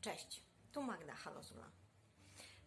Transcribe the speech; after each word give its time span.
Cześć, 0.00 0.42
tu 0.72 0.82
Magda 0.82 1.14
Halozula. 1.14 1.70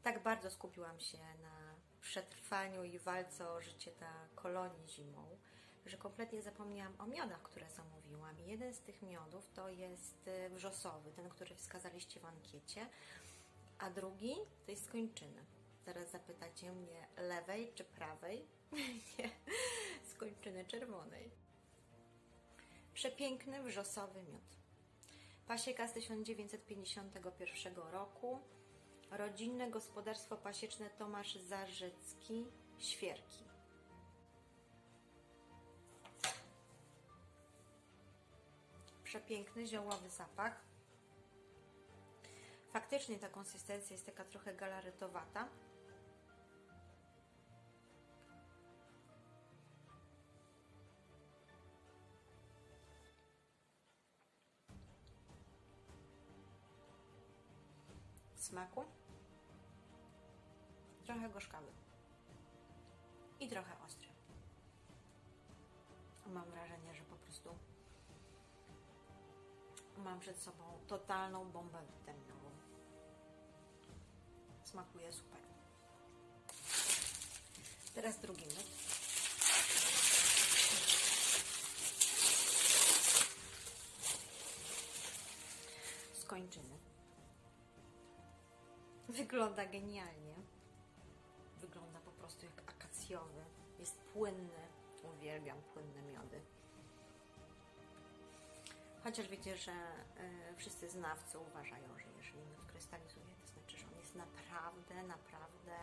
Tak 0.03 0.23
bardzo 0.23 0.51
skupiłam 0.51 0.99
się 0.99 1.17
na 1.17 1.75
przetrwaniu 2.01 2.83
i 2.83 2.99
walce 2.99 3.49
o 3.49 3.61
życie 3.61 3.91
na 3.99 4.27
kolonii 4.35 4.89
zimą, 4.89 5.37
że 5.85 5.97
kompletnie 5.97 6.41
zapomniałam 6.41 7.01
o 7.01 7.05
miodach, 7.05 7.41
które 7.41 7.69
zamówiłam. 7.69 8.39
Jeden 8.39 8.73
z 8.73 8.79
tych 8.79 9.01
miodów 9.01 9.49
to 9.53 9.69
jest 9.69 10.27
y, 10.27 10.49
wrzosowy, 10.49 11.11
ten, 11.11 11.29
który 11.29 11.55
wskazaliście 11.55 12.19
w 12.19 12.25
ankiecie, 12.25 12.87
a 13.79 13.89
drugi 13.89 14.35
to 14.65 14.71
jest 14.71 14.85
skończyny. 14.85 15.45
Zaraz 15.85 16.11
zapytacie 16.11 16.71
mnie 16.71 17.07
lewej 17.17 17.73
czy 17.75 17.83
prawej? 17.83 18.47
Nie, 19.19 19.29
skończyny 20.15 20.65
czerwonej. 20.65 21.31
Przepiękny 22.93 23.63
wrzosowy 23.63 24.23
miód. 24.23 24.62
Pasieka 25.47 25.87
z 25.87 25.93
1951 25.93 27.75
roku. 27.91 28.39
Rodzinne 29.11 29.71
gospodarstwo 29.71 30.37
pasieczne 30.37 30.89
Tomasz 30.89 31.35
Zarzycki, 31.35 32.45
Świerki. 32.77 33.43
Przepiękny 39.03 39.67
ziołowy 39.67 40.09
zapach. 40.09 40.61
Faktycznie 42.73 43.19
ta 43.19 43.29
konsystencja 43.29 43.93
jest 43.93 44.05
taka 44.05 44.25
trochę 44.25 44.53
galaretowata. 44.53 45.49
Smaku. 58.43 58.83
Trochę 61.03 61.29
gorzkawy. 61.29 61.71
I 63.39 63.47
trochę 63.47 63.73
ostry. 63.85 64.07
Mam 66.27 66.51
wrażenie, 66.51 66.93
że 66.95 67.03
po 67.03 67.15
prostu 67.15 67.49
mam 69.97 70.19
przed 70.19 70.39
sobą 70.39 70.63
totalną 70.87 71.51
bombę 71.51 71.79
witaminową. 71.99 72.49
Smakuje 74.63 75.13
super. 75.13 75.39
Teraz 77.95 78.19
drugi 78.19 78.45
myk. 78.45 78.92
Wygląda 89.09 89.65
genialnie. 89.65 90.35
Wygląda 91.57 91.99
po 91.99 92.11
prostu 92.11 92.45
jak 92.45 92.69
akacjowy. 92.69 93.45
Jest 93.79 93.99
płynny. 93.99 94.67
Uwielbiam 95.03 95.61
płynne 95.73 96.01
miody. 96.01 96.41
Chociaż 99.03 99.27
wiecie, 99.27 99.57
że 99.57 99.71
y, 99.71 100.55
wszyscy 100.57 100.89
znawcy 100.89 101.39
uważają, 101.39 101.99
że 101.99 102.05
jeżeli 102.17 102.39
miód 102.39 102.65
krystalizuje, 102.67 103.35
to 103.41 103.47
znaczy, 103.47 103.77
że 103.77 103.87
on 103.87 103.97
jest 103.99 104.15
naprawdę, 104.15 105.03
naprawdę 105.03 105.75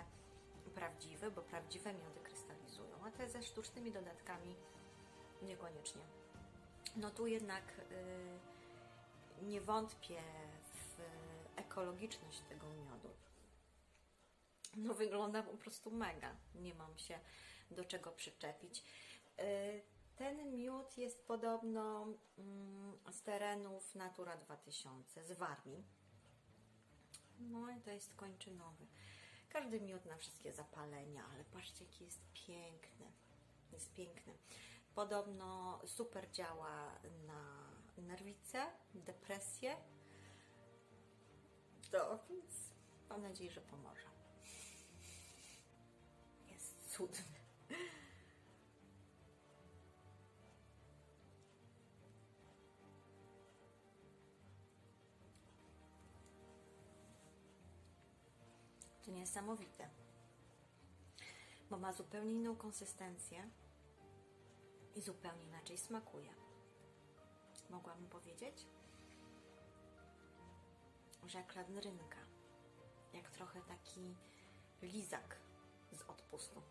prawdziwy, 0.74 1.30
bo 1.30 1.42
prawdziwe 1.42 1.92
miody 1.92 2.20
krystalizują, 2.20 3.04
a 3.06 3.10
te 3.10 3.28
ze 3.28 3.42
sztucznymi 3.42 3.92
dodatkami 3.92 4.56
niekoniecznie. 5.42 6.02
No 6.96 7.10
tu 7.10 7.26
jednak 7.26 7.64
y, 7.78 9.44
nie 9.44 9.60
wątpię 9.60 10.22
w 10.64 11.00
ekologiczność 11.60 12.40
tego 12.40 12.66
miodu. 12.66 13.10
No 14.76 14.94
wygląda 14.94 15.42
po 15.42 15.56
prostu 15.56 15.90
mega. 15.90 16.36
Nie 16.54 16.74
mam 16.74 16.98
się 16.98 17.20
do 17.70 17.84
czego 17.84 18.12
przyczepić. 18.12 18.84
Y, 19.40 19.82
ten 20.16 20.50
miód 20.50 20.98
jest 20.98 21.26
podobno 21.26 22.06
mm, 22.38 22.98
z 23.12 23.22
terenów 23.22 23.94
Natura 23.94 24.36
2000, 24.36 25.24
z 25.24 25.32
Warmii. 25.32 25.84
No 27.38 27.70
i 27.70 27.80
to 27.80 27.90
jest 27.90 28.14
kończynowy. 28.14 28.86
Każdy 29.48 29.80
miód 29.80 30.04
na 30.04 30.16
wszystkie 30.16 30.52
zapalenia, 30.52 31.24
ale 31.34 31.44
patrzcie 31.44 31.84
jaki 31.84 32.04
jest 32.04 32.20
piękny. 32.32 33.12
Jest 33.72 33.92
piękny. 33.92 34.34
Podobno 34.94 35.80
super 35.86 36.30
działa 36.30 37.00
na 37.26 37.70
nerwice, 37.96 38.66
depresję. 38.94 39.76
To 41.90 42.18
więc 42.28 42.70
mam 43.08 43.22
nadzieję, 43.22 43.50
że 43.50 43.60
pomoże. 43.60 44.06
Jest 46.48 46.96
cudny. 46.96 47.40
To 59.04 59.10
niesamowite, 59.10 59.88
bo 61.70 61.78
ma 61.78 61.92
zupełnie 61.92 62.32
inną 62.32 62.56
konsystencję 62.56 63.50
i 64.94 65.00
zupełnie 65.00 65.44
inaczej 65.44 65.78
smakuje. 65.78 66.34
Mogłabym 67.70 68.08
powiedzieć, 68.08 68.66
jak 71.34 71.56
ladnrynka, 71.56 72.18
jak 73.12 73.30
trochę 73.30 73.60
taki 73.62 74.16
lizak 74.82 75.36
z 75.92 76.02
odpustu. 76.02 76.62